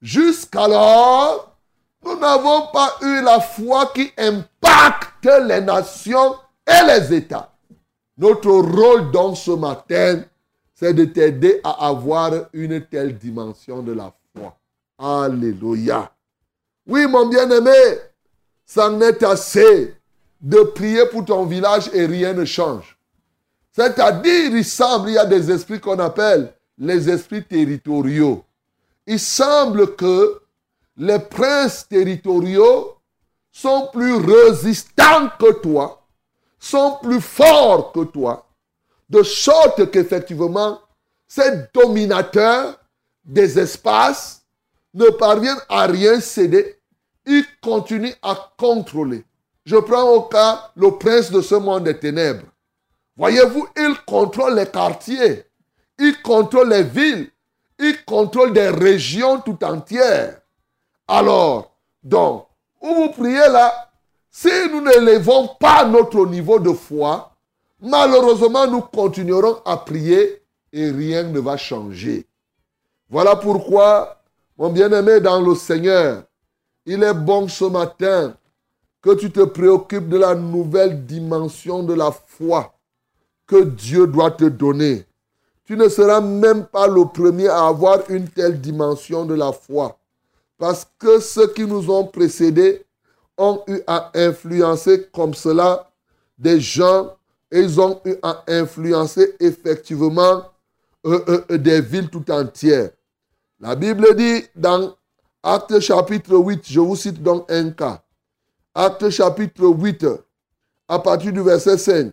jusqu'alors, 0.00 1.56
nous 2.04 2.18
n'avons 2.18 2.68
pas 2.72 2.96
eu 3.02 3.22
la 3.22 3.40
foi 3.40 3.86
qui 3.94 4.10
impacte 4.16 5.28
les 5.46 5.60
nations 5.60 6.36
et 6.66 6.86
les 6.86 7.14
États. 7.14 7.52
Notre 8.16 8.50
rôle 8.50 9.10
dans 9.10 9.34
ce 9.34 9.50
matin, 9.50 10.22
c'est 10.74 10.94
de 10.94 11.04
t'aider 11.04 11.60
à 11.64 11.88
avoir 11.88 12.32
une 12.52 12.84
telle 12.86 13.18
dimension 13.18 13.82
de 13.82 13.92
la 13.92 14.12
foi. 14.34 14.56
Alléluia. 14.98 16.10
Oui, 16.86 17.06
mon 17.06 17.26
bien-aimé, 17.26 17.98
ça 18.64 18.88
n'est 18.90 19.22
assez 19.24 19.94
de 20.40 20.60
prier 20.60 21.06
pour 21.06 21.24
ton 21.24 21.44
village 21.44 21.90
et 21.92 22.06
rien 22.06 22.32
ne 22.32 22.44
change. 22.44 22.95
C'est-à-dire, 23.76 24.56
il 24.56 24.64
semble, 24.64 25.10
il 25.10 25.14
y 25.16 25.18
a 25.18 25.26
des 25.26 25.50
esprits 25.50 25.78
qu'on 25.78 25.98
appelle 25.98 26.50
les 26.78 27.10
esprits 27.10 27.44
territoriaux. 27.44 28.42
Il 29.06 29.20
semble 29.20 29.94
que 29.96 30.40
les 30.96 31.18
princes 31.18 31.86
territoriaux 31.86 32.96
sont 33.52 33.90
plus 33.92 34.14
résistants 34.14 35.28
que 35.38 35.52
toi, 35.60 36.02
sont 36.58 36.98
plus 37.02 37.20
forts 37.20 37.92
que 37.92 38.04
toi, 38.04 38.46
de 39.10 39.22
sorte 39.22 39.90
qu'effectivement, 39.90 40.80
ces 41.28 41.66
dominateurs 41.74 42.80
des 43.26 43.58
espaces 43.58 44.42
ne 44.94 45.10
parviennent 45.10 45.60
à 45.68 45.86
rien 45.86 46.18
céder. 46.18 46.78
Ils 47.26 47.44
continuent 47.60 48.16
à 48.22 48.52
contrôler. 48.56 49.22
Je 49.66 49.76
prends 49.76 50.08
au 50.12 50.22
cas 50.22 50.70
le 50.76 50.92
prince 50.92 51.30
de 51.30 51.42
ce 51.42 51.56
monde 51.56 51.84
des 51.84 51.98
ténèbres. 51.98 52.46
Voyez-vous, 53.16 53.66
il 53.76 53.94
contrôle 54.06 54.56
les 54.56 54.66
quartiers, 54.66 55.44
il 55.98 56.20
contrôle 56.22 56.70
les 56.70 56.82
villes, 56.82 57.30
il 57.78 58.04
contrôle 58.04 58.52
des 58.52 58.68
régions 58.68 59.40
tout 59.40 59.58
entières. 59.64 60.40
Alors, 61.08 61.76
donc, 62.02 62.46
où 62.80 62.94
vous 62.94 63.10
priez 63.10 63.48
là, 63.48 63.90
si 64.30 64.50
nous 64.70 64.82
n'élevons 64.82 65.48
pas 65.58 65.84
notre 65.84 66.26
niveau 66.26 66.58
de 66.58 66.72
foi, 66.72 67.36
Malheureusement, 67.80 68.66
nous 68.66 68.80
continuerons 68.80 69.60
à 69.64 69.76
prier 69.76 70.42
et 70.72 70.90
rien 70.90 71.24
ne 71.24 71.40
va 71.40 71.56
changer. 71.56 72.26
Voilà 73.10 73.36
pourquoi, 73.36 74.22
mon 74.56 74.70
bien-aimé 74.70 75.20
dans 75.20 75.40
le 75.40 75.54
Seigneur, 75.54 76.24
il 76.86 77.02
est 77.02 77.14
bon 77.14 77.48
ce 77.48 77.64
matin 77.64 78.34
que 79.02 79.14
tu 79.14 79.30
te 79.30 79.44
préoccupes 79.44 80.08
de 80.08 80.16
la 80.16 80.34
nouvelle 80.34 81.04
dimension 81.04 81.82
de 81.82 81.92
la 81.92 82.10
foi 82.10 82.72
que 83.46 83.64
Dieu 83.64 84.06
doit 84.06 84.32
te 84.32 84.44
donner. 84.44 85.04
Tu 85.64 85.76
ne 85.76 85.88
seras 85.88 86.20
même 86.20 86.64
pas 86.64 86.86
le 86.86 87.04
premier 87.06 87.48
à 87.48 87.66
avoir 87.66 88.08
une 88.10 88.28
telle 88.28 88.60
dimension 88.60 89.24
de 89.24 89.34
la 89.34 89.52
foi. 89.52 89.98
Parce 90.58 90.86
que 90.98 91.20
ceux 91.20 91.48
qui 91.52 91.64
nous 91.66 91.90
ont 91.90 92.06
précédés 92.06 92.84
ont 93.36 93.62
eu 93.66 93.80
à 93.86 94.10
influencer 94.14 95.08
comme 95.12 95.34
cela 95.34 95.90
des 96.38 96.60
gens 96.60 97.16
ils 97.50 97.80
ont 97.80 98.00
eu 98.04 98.14
à 98.22 98.42
influencer 98.48 99.34
effectivement 99.40 100.44
euh, 101.06 101.20
euh, 101.28 101.44
euh, 101.52 101.58
des 101.58 101.80
villes 101.80 102.08
tout 102.08 102.28
entières. 102.30 102.90
La 103.60 103.74
Bible 103.74 104.14
dit 104.16 104.44
dans 104.54 104.94
Acte 105.42 105.78
chapitre 105.80 106.34
8, 106.34 106.64
je 106.66 106.80
vous 106.80 106.96
cite 106.96 107.22
donc 107.22 107.50
un 107.50 107.70
cas. 107.70 108.02
Acte 108.74 109.08
chapitre 109.10 109.64
8, 109.64 110.06
à 110.88 110.98
partir 110.98 111.32
du 111.32 111.40
verset 111.40 111.78
5. 111.78 112.12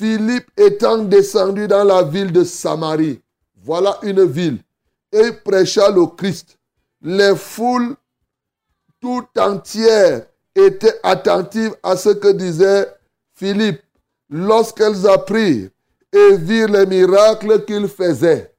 Philippe 0.00 0.50
étant 0.56 0.96
descendu 0.96 1.68
dans 1.68 1.84
la 1.84 2.02
ville 2.02 2.32
de 2.32 2.42
Samarie, 2.42 3.20
voilà 3.62 3.98
une 4.00 4.24
ville, 4.24 4.58
et 5.12 5.30
prêcha 5.44 5.90
le 5.90 6.06
Christ. 6.06 6.56
Les 7.02 7.36
foules 7.36 7.94
tout 8.98 9.26
entière 9.38 10.24
était 10.54 10.98
attentive 11.02 11.74
à 11.82 11.98
ce 11.98 12.08
que 12.08 12.32
disait 12.32 12.90
Philippe 13.34 13.82
lorsqu'elles 14.30 15.06
apprirent 15.06 15.68
et 16.10 16.36
virent 16.38 16.68
les 16.68 16.86
miracles 16.86 17.66
qu'il 17.66 17.86
faisait. 17.86 18.54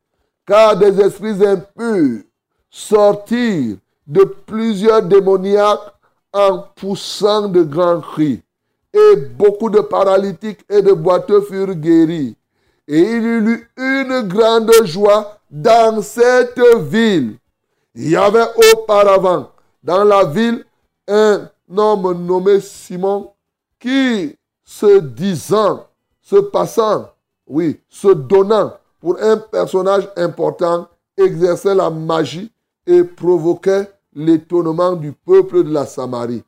Car 0.46 0.78
des 0.78 1.02
esprits 1.02 1.44
impurs 1.44 2.22
sortirent 2.70 3.78
de 4.06 4.24
plusieurs 4.46 5.02
démoniaques 5.02 5.92
en 6.34 6.60
poussant 6.76 7.48
de 7.48 7.64
grands 7.64 8.02
cris. 8.02 8.44
Et 8.94 9.16
beaucoup 9.16 9.70
de 9.70 9.80
paralytiques 9.80 10.66
et 10.70 10.82
de 10.82 10.92
boiteux 10.92 11.42
furent 11.42 11.76
guéris. 11.76 12.36
Et 12.88 13.00
il 13.00 13.24
y 13.24 13.52
eut 13.52 13.70
une 13.78 14.22
grande 14.28 14.74
joie 14.84 15.40
dans 15.50 16.02
cette 16.02 16.60
ville. 16.80 17.38
Il 17.96 18.10
y 18.10 18.16
avait 18.16 18.48
auparavant 18.74 19.52
dans 19.84 20.04
la 20.04 20.26
ville 20.26 20.66
un 21.08 21.50
homme 21.76 22.26
nommé 22.26 22.60
Simon 22.60 23.32
qui, 23.80 24.36
se 24.64 25.00
disant, 25.00 25.88
se 26.22 26.36
passant, 26.36 27.10
oui, 27.48 27.80
se 27.90 28.10
donnant 28.10 28.74
pour 29.00 29.18
un 29.22 29.38
personnage 29.38 30.10
important, 30.16 30.88
exerçait 31.18 31.76
la 31.76 31.90
magie 31.90 32.52
et 32.86 33.04
provoquait 33.04 33.92
l'étonnement 34.14 34.94
du 34.94 35.14
peuple 35.14 35.64
de 35.64 35.74
la 35.74 35.86
Samarie. 35.86 36.44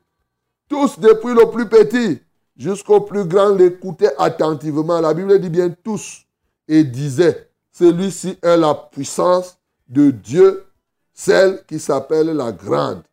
Tous, 0.69 0.99
depuis 0.99 1.33
le 1.33 1.49
plus 1.49 1.67
petit 1.67 2.21
jusqu'au 2.57 3.01
plus 3.01 3.25
grand, 3.25 3.49
l'écoutaient 3.49 4.13
attentivement. 4.17 4.99
La 5.01 5.13
Bible 5.13 5.39
dit 5.39 5.49
bien 5.49 5.69
tous. 5.83 6.21
Et 6.67 6.83
disait, 6.85 7.49
celui-ci 7.71 8.37
est 8.41 8.55
la 8.55 8.73
puissance 8.73 9.57
de 9.89 10.11
Dieu, 10.11 10.63
celle 11.13 11.63
qui 11.65 11.77
s'appelle 11.77 12.27
la 12.27 12.53
grande. 12.53 13.03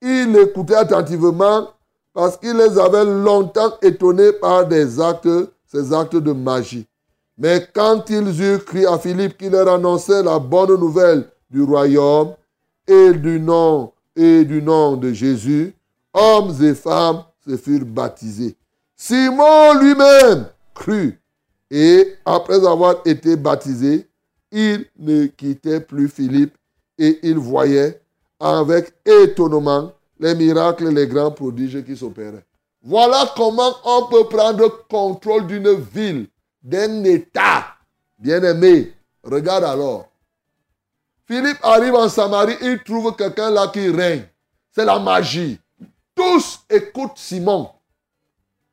Il 0.00 0.34
écoutait 0.36 0.76
attentivement 0.76 1.68
parce 2.14 2.36
qu'il 2.36 2.56
les 2.56 2.78
avait 2.78 3.04
longtemps 3.04 3.74
étonnés 3.82 4.32
par 4.32 4.66
des 4.66 5.00
actes, 5.00 5.28
ces 5.66 5.92
actes 5.92 6.16
de 6.16 6.32
magie. 6.32 6.86
Mais 7.36 7.68
quand 7.72 8.08
ils 8.10 8.40
eurent 8.42 8.64
crié 8.64 8.86
à 8.86 8.98
Philippe 8.98 9.36
qui 9.36 9.48
leur 9.50 9.68
annonçait 9.68 10.22
la 10.22 10.38
bonne 10.38 10.80
nouvelle 10.80 11.28
du 11.50 11.62
royaume 11.62 12.34
et 12.86 13.12
du 13.12 13.38
nom 13.38 13.92
et 14.16 14.44
du 14.44 14.60
nom 14.60 14.96
de 14.96 15.12
Jésus, 15.12 15.74
hommes 16.12 16.54
et 16.62 16.74
femmes 16.74 17.22
se 17.46 17.56
furent 17.56 17.84
baptisés. 17.84 18.56
Simon 19.00 19.74
lui-même 19.74 20.48
crut 20.74 21.20
et 21.70 22.16
après 22.24 22.66
avoir 22.66 22.96
été 23.04 23.36
baptisé, 23.36 24.08
il 24.50 24.86
ne 24.98 25.26
quittait 25.26 25.78
plus 25.78 26.08
Philippe 26.08 26.56
et 26.98 27.20
il 27.22 27.38
voyait 27.38 28.02
avec 28.40 28.92
étonnement 29.06 29.92
les 30.18 30.34
miracles 30.34 30.88
et 30.88 30.92
les 30.92 31.06
grands 31.06 31.30
prodiges 31.30 31.84
qui 31.84 31.96
s'opéraient. 31.96 32.44
Voilà 32.82 33.32
comment 33.36 33.72
on 33.84 34.08
peut 34.08 34.24
prendre 34.24 34.86
contrôle 34.88 35.46
d'une 35.46 35.74
ville, 35.74 36.26
d'un 36.60 37.04
État. 37.04 37.66
Bien-aimé, 38.18 38.94
regarde 39.22 39.62
alors. 39.62 40.08
Philippe 41.24 41.58
arrive 41.62 41.94
en 41.94 42.08
Samarie, 42.08 42.56
il 42.62 42.82
trouve 42.82 43.14
quelqu'un 43.14 43.50
là 43.50 43.68
qui 43.68 43.88
règne. 43.90 44.26
C'est 44.72 44.84
la 44.84 44.98
magie. 44.98 45.60
Tous 46.16 46.60
écoutent 46.68 47.16
Simon. 47.16 47.68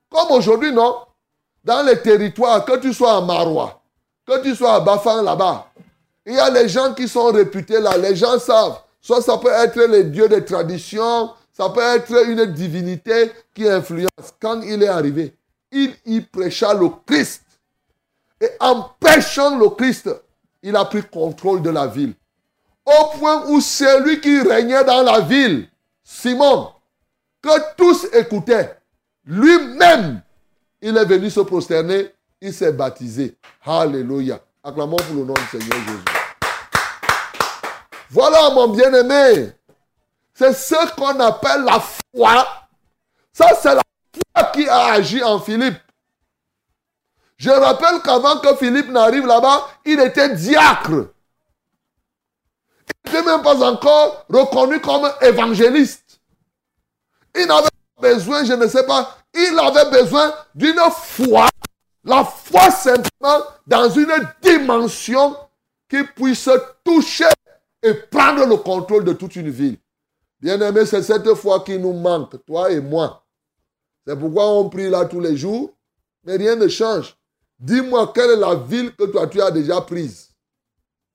Comme 0.10 0.32
aujourd'hui, 0.32 0.72
non 0.72 0.98
Dans 1.64 1.86
les 1.86 2.02
territoires, 2.02 2.64
que 2.66 2.78
tu 2.78 2.94
sois 2.94 3.18
à 3.18 3.22
Marois, 3.22 3.82
que 4.26 4.42
tu 4.42 4.56
sois 4.56 4.76
à 4.76 4.80
Bafan 4.80 5.22
là-bas, 5.24 5.68
il 6.26 6.34
y 6.34 6.40
a 6.40 6.50
les 6.50 6.68
gens 6.68 6.94
qui 6.94 7.08
sont 7.08 7.32
réputés 7.32 7.80
là. 7.80 7.98
Les 7.98 8.16
gens 8.16 8.40
savent. 8.40 8.80
Soit 9.00 9.22
ça 9.22 9.38
peut 9.38 9.52
être 9.52 9.80
les 9.84 10.06
dieux 10.06 10.28
des 10.28 10.44
traditions, 10.44 11.32
ça 11.54 11.70
peut 11.70 11.82
être 11.82 12.28
une 12.28 12.46
divinité 12.46 13.32
qui 13.54 13.70
influence. 13.70 14.10
Quand 14.40 14.62
il 14.62 14.82
est 14.82 14.88
arrivé, 14.88 15.36
il 15.72 15.96
y 16.06 16.22
prêcha 16.22 16.74
le 16.74 16.90
Christ. 17.06 17.44
Et 18.42 18.50
en 18.60 18.90
prêchant 19.00 19.58
le 19.58 19.70
Christ, 19.70 20.10
il 20.64 20.76
a 20.76 20.84
pris 20.86 21.04
contrôle 21.04 21.62
de 21.62 21.70
la 21.70 21.86
ville. 21.86 22.16
Au 22.86 23.18
point 23.18 23.46
où 23.48 23.62
celui 23.62 24.20
qui 24.20 24.42
régnait 24.42 24.84
dans 24.84 25.04
la 25.04 25.20
ville, 25.20 25.70
Simon, 26.04 26.70
que 27.42 27.76
tous 27.78 28.08
écoutaient, 28.14 28.76
lui-même, 29.26 30.22
il 30.82 30.96
est 30.98 31.06
venu 31.06 31.30
se 31.30 31.40
prosterner, 31.40 32.14
il 32.42 32.54
s'est 32.54 32.72
baptisé. 32.72 33.38
Alléluia. 33.66 34.40
Acclamons 34.64 34.98
pour 34.98 35.16
le 35.16 35.26
nom 35.26 35.34
du 35.34 35.46
Seigneur 35.52 35.80
Jésus. 35.80 36.06
Voilà 38.10 38.50
mon 38.52 38.70
bien-aimé. 38.70 39.52
C'est 40.34 40.54
ce 40.54 40.94
qu'on 40.96 41.20
appelle 41.20 41.64
la 41.64 41.80
foi. 41.80 42.46
Ça, 43.32 43.50
c'est 43.62 43.76
la 43.76 43.82
foi 44.34 44.52
qui 44.52 44.68
a 44.68 44.94
agi 44.94 45.24
en 45.24 45.40
Philippe. 45.40 45.80
Je 47.38 47.50
rappelle 47.50 48.02
qu'avant 48.02 48.40
que 48.40 48.56
Philippe 48.56 48.90
n'arrive 48.90 49.26
là-bas, 49.26 49.68
il 49.86 50.00
était 50.00 50.36
diacre. 50.36 51.10
Il 53.06 53.12
n'était 53.12 53.24
même 53.24 53.42
pas 53.42 53.62
encore 53.64 54.26
reconnu 54.30 54.80
comme 54.80 55.10
évangéliste. 55.22 56.22
Il 57.36 57.48
n'avait 57.48 57.68
besoin, 58.00 58.44
je 58.44 58.54
ne 58.54 58.68
sais 58.68 58.86
pas, 58.86 59.18
il 59.34 59.58
avait 59.60 59.90
besoin 59.90 60.34
d'une 60.54 60.80
foi. 60.92 61.48
La 62.04 62.24
foi 62.24 62.70
simplement 62.70 63.44
dans 63.66 63.90
une 63.90 64.14
dimension 64.42 65.36
qui 65.90 66.04
puisse 66.16 66.50
toucher 66.84 67.26
et 67.82 67.94
prendre 67.94 68.46
le 68.46 68.58
contrôle 68.58 69.04
de 69.04 69.14
toute 69.14 69.36
une 69.36 69.50
ville. 69.50 69.78
Bien-aimé, 70.40 70.86
c'est 70.86 71.02
cette 71.02 71.34
foi 71.34 71.62
qui 71.62 71.78
nous 71.80 71.94
manque, 71.94 72.44
toi 72.46 72.72
et 72.72 72.80
moi. 72.80 73.24
C'est 74.06 74.18
pourquoi 74.18 74.52
on 74.52 74.70
prie 74.70 74.90
là 74.90 75.06
tous 75.06 75.20
les 75.20 75.36
jours, 75.36 75.74
mais 76.24 76.36
rien 76.36 76.56
ne 76.56 76.68
change. 76.68 77.18
Dis-moi 77.60 78.12
quelle 78.14 78.32
est 78.32 78.36
la 78.36 78.56
ville 78.56 78.96
que 78.96 79.06
toi 79.06 79.28
tu 79.28 79.42
as 79.42 79.50
déjà 79.50 79.82
prise? 79.82 80.30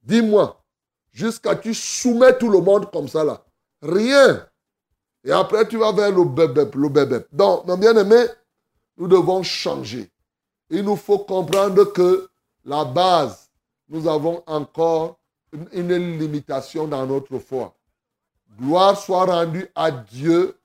Dis-moi. 0.03 0.57
Jusqu'à 1.13 1.57
tu 1.57 1.75
soumets 1.75 2.39
tout 2.39 2.49
le 2.49 2.61
monde 2.61 2.91
comme 2.91 3.09
ça 3.09 3.25
là. 3.25 3.45
Rien. 3.83 4.47
Et 5.25 5.33
après 5.33 5.67
tu 5.69 5.77
vas 5.77 5.93
vers 5.93 6.11
le 6.11 6.25
bébé, 6.25 6.65
le 6.75 6.89
bébé. 6.89 7.19
Donc, 7.33 7.67
mon 7.67 7.77
bien-aimé, 7.77 8.25
nous 8.97 9.09
devons 9.09 9.43
changer. 9.43 10.11
Il 10.71 10.85
nous 10.85 10.97
faut 10.97 11.19
comprendre 11.19 11.85
que 11.93 12.29
la 12.65 12.85
base, 12.85 13.51
nous 13.89 14.07
avons 14.07 14.43
encore 14.47 15.19
une 15.73 16.19
limitation 16.19 16.87
dans 16.87 17.07
notre 17.07 17.39
foi. 17.39 17.75
Gloire 18.59 18.99
soit 18.99 19.25
rendue 19.25 19.69
à 19.75 19.91
Dieu 19.91 20.57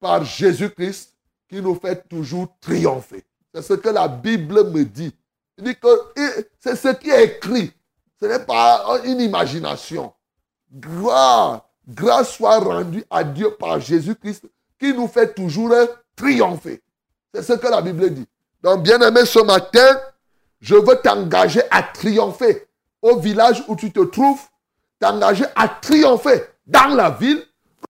par 0.00 0.24
Jésus-Christ 0.24 1.14
qui 1.48 1.60
nous 1.60 1.74
fait 1.74 2.08
toujours 2.08 2.48
triompher. 2.60 3.24
C'est 3.52 3.62
ce 3.62 3.74
que 3.74 3.88
la 3.88 4.08
Bible 4.08 4.70
me 4.70 4.84
dit. 4.84 5.14
Dit 5.58 5.74
que 5.76 5.88
c'est 6.58 6.76
ce 6.76 6.88
qui 6.94 7.10
est 7.10 7.24
écrit. 7.24 7.72
Ce 8.20 8.26
n'est 8.26 8.44
pas 8.44 9.00
une 9.04 9.20
imagination. 9.20 10.12
Gloire, 10.72 11.67
grâce 11.88 12.34
soit 12.34 12.58
rendue 12.58 13.04
à 13.10 13.24
Dieu 13.24 13.50
par 13.58 13.80
Jésus-Christ 13.80 14.44
qui 14.78 14.92
nous 14.92 15.08
fait 15.08 15.34
toujours 15.34 15.74
triompher. 16.14 16.82
C'est 17.32 17.42
ce 17.42 17.54
que 17.54 17.66
la 17.66 17.80
Bible 17.80 18.10
dit. 18.10 18.26
Donc, 18.62 18.82
bien 18.82 19.00
aimé, 19.00 19.24
ce 19.24 19.38
matin, 19.40 20.00
je 20.60 20.74
veux 20.74 20.96
t'engager 20.96 21.62
à 21.70 21.82
triompher 21.82 22.66
au 23.00 23.18
village 23.18 23.64
où 23.68 23.76
tu 23.76 23.92
te 23.92 24.00
trouves, 24.00 24.40
t'engager 24.98 25.44
à 25.54 25.68
triompher 25.68 26.44
dans 26.66 26.94
la 26.94 27.10
ville. 27.10 27.44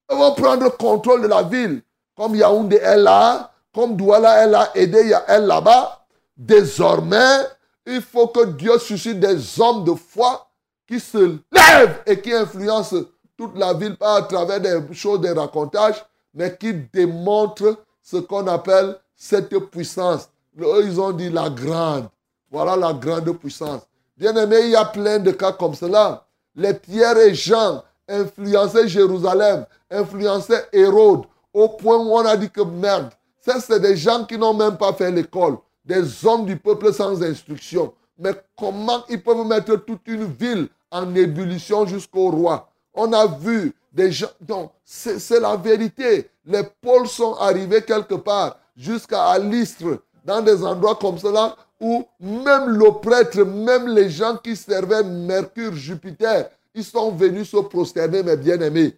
Nous 0.09 0.17
devons 0.17 0.35
prendre 0.35 0.77
contrôle 0.77 1.23
de 1.23 1.27
la 1.27 1.43
ville. 1.43 1.81
Comme 2.15 2.35
Yaoundé 2.35 2.77
est 2.77 2.97
là, 2.97 3.51
comme 3.73 3.95
Douala 3.95 4.43
est 4.43 4.47
là, 4.47 4.71
Aidé 4.75 5.13
est 5.27 5.39
là-bas. 5.39 6.05
Désormais, 6.37 7.39
il 7.85 8.01
faut 8.01 8.27
que 8.27 8.45
Dieu 8.45 8.77
suscite 8.77 9.19
des 9.19 9.59
hommes 9.59 9.83
de 9.83 9.93
foi 9.93 10.47
qui 10.87 10.99
se 10.99 11.37
lèvent 11.51 12.01
et 12.05 12.19
qui 12.19 12.33
influencent 12.33 12.95
toute 13.39 13.57
la 13.57 13.73
ville, 13.73 13.95
pas 13.95 14.17
à 14.17 14.21
travers 14.23 14.59
des 14.59 14.93
choses, 14.93 15.21
des 15.21 15.31
racontages, 15.31 16.03
mais 16.33 16.57
qui 16.57 16.73
démontrent 16.73 17.77
ce 18.03 18.17
qu'on 18.17 18.45
appelle 18.47 18.97
cette 19.15 19.57
puissance. 19.71 20.27
ils 20.57 20.99
ont 20.99 21.13
dit 21.13 21.29
la 21.29 21.49
grande. 21.49 22.09
Voilà 22.51 22.75
la 22.75 22.91
grande 22.91 23.31
puissance. 23.37 23.83
Bien 24.17 24.35
aimé, 24.35 24.57
il 24.63 24.71
y 24.71 24.75
a 24.75 24.83
plein 24.83 25.19
de 25.19 25.31
cas 25.31 25.53
comme 25.53 25.73
cela. 25.73 26.25
Les 26.53 26.73
Pierre 26.73 27.17
et 27.17 27.33
Jean 27.33 27.81
influençaient 28.09 28.89
Jérusalem, 28.89 29.65
influençaient 29.89 30.67
Hérode, 30.73 31.23
au 31.53 31.69
point 31.69 31.95
où 31.95 32.11
on 32.11 32.25
a 32.25 32.35
dit 32.35 32.49
que 32.49 32.61
merde, 32.61 33.11
ça 33.39 33.61
c'est 33.61 33.79
des 33.79 33.95
gens 33.95 34.25
qui 34.25 34.37
n'ont 34.37 34.53
même 34.53 34.75
pas 34.75 34.91
fait 34.91 35.11
l'école, 35.11 35.59
des 35.85 36.25
hommes 36.25 36.45
du 36.45 36.57
peuple 36.57 36.93
sans 36.93 37.23
instruction. 37.23 37.93
Mais 38.17 38.33
comment 38.57 39.05
ils 39.07 39.23
peuvent 39.23 39.47
mettre 39.47 39.77
toute 39.77 40.05
une 40.07 40.25
ville 40.25 40.67
en 40.91 41.15
ébullition 41.15 41.85
jusqu'au 41.85 42.31
roi? 42.31 42.68
On 43.01 43.13
a 43.13 43.27
vu 43.27 43.73
des 43.93 44.11
gens. 44.11 44.27
Donc, 44.41 44.71
c'est 44.83 45.39
la 45.39 45.55
vérité. 45.55 46.29
Les 46.45 46.63
pôles 46.81 47.07
sont 47.07 47.33
arrivés 47.35 47.81
quelque 47.81 48.15
part 48.15 48.57
jusqu'à 48.75 49.23
Alistre, 49.29 50.01
dans 50.25 50.41
des 50.41 50.61
endroits 50.65 50.95
comme 50.95 51.17
cela 51.17 51.55
où 51.79 52.05
même 52.19 52.71
le 52.71 52.91
prêtre, 52.99 53.41
même 53.43 53.87
les 53.87 54.09
gens 54.09 54.35
qui 54.35 54.53
servaient 54.57 55.03
Mercure, 55.03 55.73
Jupiter, 55.73 56.49
ils 56.75 56.83
sont 56.83 57.11
venus 57.11 57.49
se 57.49 57.57
prosterner, 57.57 58.21
mes 58.21 58.35
bien-aimés. 58.35 58.97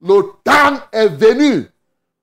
le 0.00 0.22
temps 0.42 0.80
est 0.90 1.08
venu 1.08 1.68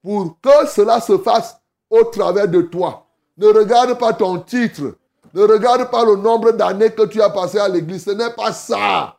pour 0.01 0.35
que 0.41 0.67
cela 0.67 0.99
se 0.99 1.15
fasse 1.19 1.57
au 1.91 2.05
travers 2.05 2.47
de 2.47 2.61
toi. 2.63 3.05
Ne 3.37 3.47
regarde 3.47 3.99
pas 3.99 4.13
ton 4.13 4.39
titre. 4.39 4.95
Ne 5.31 5.43
regarde 5.43 5.91
pas 5.91 6.03
le 6.03 6.15
nombre 6.15 6.51
d'années 6.53 6.89
que 6.89 7.05
tu 7.05 7.21
as 7.21 7.29
passé 7.29 7.59
à 7.59 7.69
l'église. 7.69 8.05
Ce 8.05 8.09
n'est 8.09 8.31
pas 8.31 8.51
ça. 8.51 9.18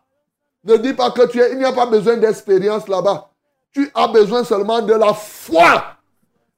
Ne 0.64 0.76
dis 0.76 0.92
pas 0.92 1.10
que 1.10 1.26
tu 1.26 1.40
es. 1.40 1.52
Il 1.52 1.58
n'y 1.58 1.64
a 1.64 1.72
pas 1.72 1.86
besoin 1.86 2.16
d'expérience 2.16 2.88
là-bas. 2.88 3.28
Tu 3.72 3.90
as 3.94 4.08
besoin 4.08 4.44
seulement 4.44 4.82
de 4.82 4.92
la 4.94 5.14
foi. 5.14 5.84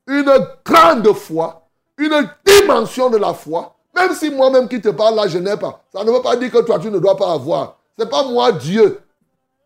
Une 0.06 0.32
grande 0.64 1.12
foi. 1.12 1.68
Une 1.98 2.28
dimension 2.44 3.10
de 3.10 3.18
la 3.18 3.34
foi. 3.34 3.74
Même 3.94 4.14
si 4.14 4.30
moi-même 4.30 4.68
qui 4.68 4.80
te 4.80 4.88
parle 4.88 5.14
là, 5.14 5.28
je 5.28 5.38
n'ai 5.38 5.56
pas. 5.56 5.82
Ça 5.92 6.02
ne 6.02 6.10
veut 6.10 6.22
pas 6.22 6.36
dire 6.36 6.50
que 6.50 6.62
toi, 6.62 6.78
tu 6.78 6.90
ne 6.90 6.98
dois 6.98 7.16
pas 7.16 7.32
avoir. 7.32 7.76
Ce 7.96 8.02
n'est 8.02 8.10
pas 8.10 8.24
moi, 8.24 8.50
Dieu. 8.52 9.00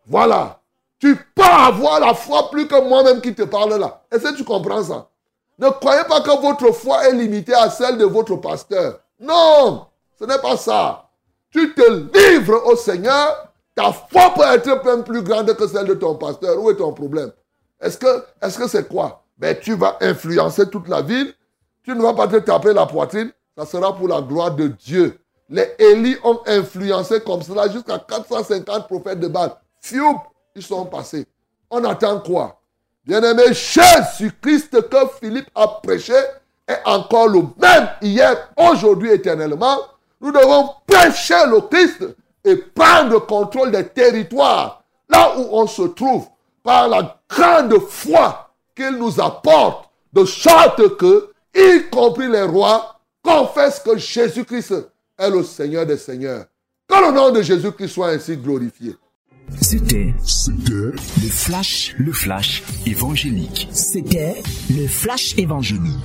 Voilà. 0.05 0.59
Tu 0.99 1.15
peux 1.15 1.43
avoir 1.43 1.99
la 1.99 2.13
foi 2.13 2.49
plus 2.49 2.67
que 2.67 2.81
moi-même 2.81 3.21
qui 3.21 3.33
te 3.33 3.43
parle 3.43 3.75
là. 3.75 4.01
Est-ce 4.11 4.23
que 4.23 4.35
tu 4.35 4.43
comprends 4.43 4.83
ça? 4.83 5.07
Ne 5.59 5.69
croyez 5.69 6.03
pas 6.03 6.21
que 6.21 6.41
votre 6.41 6.71
foi 6.71 7.07
est 7.07 7.13
limitée 7.13 7.53
à 7.53 7.69
celle 7.69 7.97
de 7.97 8.05
votre 8.05 8.35
pasteur. 8.35 8.99
Non, 9.19 9.87
ce 10.19 10.25
n'est 10.25 10.39
pas 10.39 10.57
ça. 10.57 11.09
Tu 11.51 11.73
te 11.73 11.89
livres 11.91 12.61
au 12.65 12.75
Seigneur, 12.75 13.51
ta 13.77 13.93
foi 13.93 14.33
peut 14.33 14.41
être 14.41 14.83
même 14.85 15.03
plus 15.03 15.21
grande 15.21 15.53
que 15.53 15.67
celle 15.67 15.85
de 15.85 15.93
ton 15.93 16.15
pasteur. 16.15 16.59
Où 16.59 16.71
est 16.71 16.75
ton 16.75 16.91
problème? 16.93 17.31
Est-ce 17.79 17.97
que 17.99 18.23
est-ce 18.41 18.57
que 18.57 18.67
c'est 18.67 18.87
quoi? 18.87 19.23
Ben, 19.37 19.55
Tu 19.61 19.75
vas 19.75 19.97
influencer 20.01 20.67
toute 20.67 20.87
la 20.87 21.03
ville. 21.03 21.31
Tu 21.83 21.91
ne 21.95 22.01
vas 22.01 22.15
pas 22.15 22.27
te 22.27 22.37
taper 22.37 22.73
la 22.73 22.87
poitrine. 22.87 23.31
Ça 23.55 23.67
sera 23.67 23.95
pour 23.95 24.07
la 24.07 24.21
gloire 24.21 24.55
de 24.55 24.67
Dieu. 24.67 25.19
Les 25.47 25.75
Élis 25.77 26.17
ont 26.23 26.39
influencé 26.47 27.21
comme 27.21 27.43
cela 27.43 27.69
jusqu'à 27.69 27.99
450 27.99 28.87
prophètes 28.87 29.19
de 29.19 29.27
Baal. 29.27 29.51
Fiou, 29.79 30.19
ils 30.55 30.63
sont 30.63 30.85
passés. 30.85 31.27
On 31.69 31.83
attend 31.83 32.19
quoi? 32.19 32.59
Bien-aimé, 33.05 33.53
Jésus-Christ 33.53 34.89
que 34.89 34.97
Philippe 35.19 35.49
a 35.53 35.67
prêché 35.67 36.15
est 36.67 36.81
encore 36.83 37.27
le 37.27 37.43
même 37.57 37.89
hier, 38.01 38.49
aujourd'hui, 38.57 39.11
éternellement. 39.11 39.77
Nous 40.19 40.31
devons 40.31 40.71
prêcher 40.85 41.45
le 41.45 41.61
Christ 41.61 42.03
et 42.47 42.55
prendre 42.55 43.11
le 43.11 43.19
contrôle 43.19 43.71
des 43.71 43.87
territoires, 43.87 44.83
là 45.09 45.37
où 45.37 45.47
on 45.51 45.67
se 45.67 45.83
trouve, 45.83 46.27
par 46.63 46.87
la 46.87 47.21
grande 47.29 47.77
foi 47.89 48.51
qu'il 48.75 48.97
nous 48.97 49.19
apporte, 49.19 49.89
de 50.13 50.25
sorte 50.25 50.97
que, 50.97 51.29
y 51.55 51.89
compris 51.89 52.29
les 52.29 52.43
rois, 52.43 52.99
confessent 53.21 53.79
que 53.79 53.97
Jésus-Christ 53.97 54.73
est 55.17 55.29
le 55.29 55.43
Seigneur 55.43 55.85
des 55.85 55.97
Seigneurs. 55.97 56.45
Que 56.87 57.05
le 57.05 57.11
nom 57.11 57.31
de 57.31 57.41
Jésus-Christ 57.41 57.89
soit 57.89 58.09
ainsi 58.09 58.37
glorifié. 58.37 58.95
C'était 59.61 60.13
C'était 60.23 60.71
le 60.71 61.29
flash, 61.29 61.95
le 61.97 62.11
flash 62.11 62.63
évangélique. 62.85 63.67
C'était 63.71 64.41
le 64.69 64.87
flash 64.87 65.37
évangélique. 65.37 65.95